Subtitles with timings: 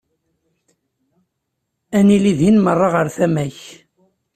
[1.97, 3.59] Ad nili din merra ɣer tama-k.